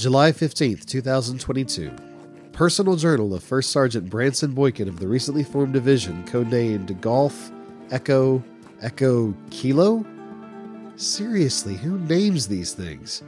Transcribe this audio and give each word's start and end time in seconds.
July 0.00 0.32
15th, 0.32 0.86
2022. 0.86 1.94
Personal 2.52 2.96
Journal 2.96 3.34
of 3.34 3.44
First 3.44 3.70
Sergeant 3.70 4.08
Branson 4.08 4.54
Boykin 4.54 4.88
of 4.88 4.98
the 4.98 5.06
recently 5.06 5.44
formed 5.44 5.74
division, 5.74 6.24
codenamed 6.24 6.98
Golf 7.02 7.50
Echo 7.90 8.42
Echo 8.80 9.34
Kilo? 9.50 10.02
Seriously, 10.96 11.74
who 11.74 11.98
names 11.98 12.48
these 12.48 12.72
things? 12.72 13.22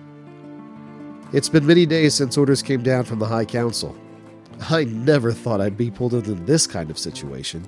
It's 1.34 1.50
been 1.50 1.66
many 1.66 1.84
days 1.84 2.14
since 2.14 2.38
orders 2.38 2.62
came 2.62 2.82
down 2.82 3.04
from 3.04 3.18
the 3.18 3.26
High 3.26 3.44
Council. 3.44 3.94
I 4.70 4.84
never 4.84 5.30
thought 5.30 5.60
I'd 5.60 5.76
be 5.76 5.90
pulled 5.90 6.14
into 6.14 6.32
this 6.32 6.66
kind 6.66 6.90
of 6.90 6.98
situation. 6.98 7.66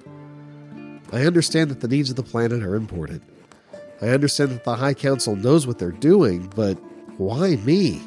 I 1.13 1.27
understand 1.27 1.71
that 1.71 1.81
the 1.83 1.89
needs 1.89 2.09
of 2.09 2.17
the 2.17 2.23
planet 2.23 2.63
are 2.63 2.75
important. 2.75 3.23
I 4.01 4.09
understand 4.09 4.53
that 4.53 4.65
the 4.65 4.77
High 4.77 4.95
Council 4.95 5.37
knows 5.37 5.67
what 5.67 5.79
they're 5.79 5.91
doing, 5.91 6.51
but 6.57 6.79
why 7.19 7.57
me? 7.57 8.01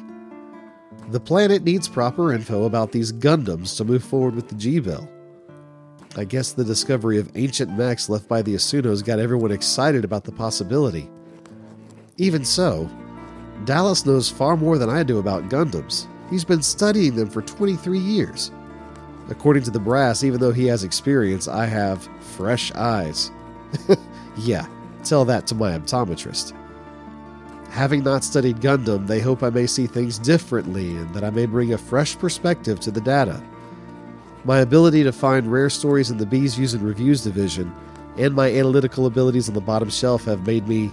The 1.10 1.20
planet 1.20 1.64
needs 1.64 1.88
proper 1.88 2.32
info 2.32 2.64
about 2.64 2.92
these 2.92 3.12
Gundams 3.12 3.76
to 3.76 3.84
move 3.84 4.04
forward 4.04 4.34
with 4.34 4.48
the 4.48 4.54
G 4.54 4.78
Bill. 4.78 5.08
I 6.16 6.24
guess 6.24 6.52
the 6.52 6.64
discovery 6.64 7.18
of 7.18 7.30
ancient 7.36 7.76
mechs 7.76 8.08
left 8.08 8.28
by 8.28 8.42
the 8.42 8.54
Asunos 8.54 9.04
got 9.04 9.18
everyone 9.18 9.52
excited 9.52 10.04
about 10.04 10.24
the 10.24 10.32
possibility. 10.32 11.08
Even 12.16 12.44
so, 12.44 12.90
Dallas 13.64 14.04
knows 14.04 14.28
far 14.28 14.56
more 14.56 14.78
than 14.78 14.90
I 14.90 15.02
do 15.02 15.18
about 15.18 15.48
Gundams. 15.48 16.06
He's 16.28 16.44
been 16.44 16.62
studying 16.62 17.14
them 17.14 17.30
for 17.30 17.42
23 17.42 17.98
years. 17.98 18.50
According 19.30 19.62
to 19.64 19.70
the 19.70 19.78
brass, 19.78 20.24
even 20.24 20.40
though 20.40 20.52
he 20.52 20.66
has 20.66 20.84
experience, 20.84 21.48
I 21.48 21.66
have 21.66 22.08
fresh 22.20 22.72
eyes. 22.72 23.30
yeah, 24.38 24.66
tell 25.04 25.24
that 25.26 25.46
to 25.48 25.54
my 25.54 25.78
optometrist. 25.78 26.57
Having 27.78 28.02
not 28.02 28.24
studied 28.24 28.56
Gundam, 28.56 29.06
they 29.06 29.20
hope 29.20 29.44
I 29.44 29.50
may 29.50 29.68
see 29.68 29.86
things 29.86 30.18
differently 30.18 30.96
and 30.96 31.14
that 31.14 31.22
I 31.22 31.30
may 31.30 31.46
bring 31.46 31.74
a 31.74 31.78
fresh 31.78 32.18
perspective 32.18 32.80
to 32.80 32.90
the 32.90 33.00
data. 33.00 33.40
My 34.44 34.58
ability 34.58 35.04
to 35.04 35.12
find 35.12 35.46
rare 35.46 35.70
stories 35.70 36.10
in 36.10 36.18
the 36.18 36.26
Bees 36.26 36.58
Use 36.58 36.74
and 36.74 36.82
Reviews 36.82 37.22
division 37.22 37.72
and 38.16 38.34
my 38.34 38.50
analytical 38.50 39.06
abilities 39.06 39.46
on 39.48 39.54
the 39.54 39.60
bottom 39.60 39.90
shelf 39.90 40.24
have 40.24 40.44
made 40.44 40.66
me 40.66 40.90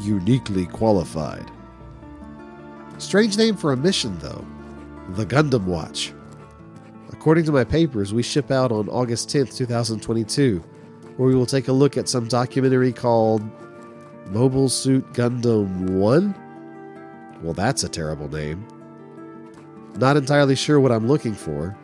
uniquely 0.00 0.66
qualified. 0.66 1.50
Strange 2.98 3.38
name 3.38 3.56
for 3.56 3.72
a 3.72 3.76
mission, 3.78 4.18
though 4.18 4.44
the 5.12 5.24
Gundam 5.24 5.64
Watch. 5.64 6.12
According 7.12 7.46
to 7.46 7.52
my 7.52 7.64
papers, 7.64 8.12
we 8.12 8.22
ship 8.22 8.50
out 8.50 8.72
on 8.72 8.90
August 8.90 9.30
10th, 9.30 9.56
2022, 9.56 10.62
where 11.16 11.28
we 11.30 11.34
will 11.34 11.46
take 11.46 11.68
a 11.68 11.72
look 11.72 11.96
at 11.96 12.10
some 12.10 12.28
documentary 12.28 12.92
called 12.92 13.40
Mobile 14.30 14.68
Suit 14.68 15.12
Gundam 15.12 15.90
1? 15.90 16.34
Well, 17.42 17.52
that's 17.52 17.82
a 17.82 17.88
terrible 17.88 18.28
name. 18.28 18.64
Not 19.96 20.16
entirely 20.16 20.54
sure 20.54 20.78
what 20.78 20.92
I'm 20.92 21.08
looking 21.08 21.34
for. 21.34 21.76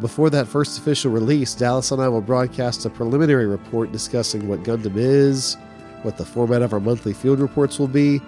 Before 0.00 0.30
that 0.30 0.48
first 0.48 0.78
official 0.78 1.12
release, 1.12 1.54
Dallas 1.54 1.92
and 1.92 2.02
I 2.02 2.08
will 2.08 2.22
broadcast 2.22 2.86
a 2.86 2.90
preliminary 2.90 3.46
report 3.46 3.92
discussing 3.92 4.48
what 4.48 4.64
Gundam 4.64 4.96
is, 4.96 5.56
what 6.02 6.16
the 6.16 6.24
format 6.24 6.62
of 6.62 6.72
our 6.72 6.80
monthly 6.80 7.12
field 7.12 7.38
reports 7.38 7.78
will 7.78 7.86
be, 7.86 8.20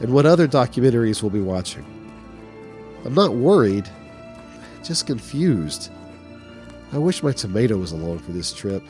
and 0.00 0.14
what 0.14 0.24
other 0.24 0.48
documentaries 0.48 1.22
we'll 1.22 1.30
be 1.30 1.40
watching. 1.40 1.84
I'm 3.04 3.14
not 3.14 3.34
worried, 3.34 3.90
just 4.82 5.06
confused. 5.06 5.90
I 6.92 6.98
wish 6.98 7.22
my 7.22 7.32
tomato 7.32 7.76
was 7.76 7.92
along 7.92 8.20
for 8.20 8.32
this 8.32 8.54
trip. 8.54 8.82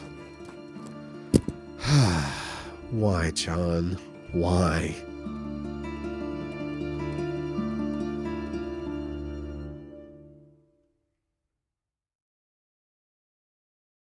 Why, 2.90 3.32
John? 3.32 3.98
Why? 4.32 4.94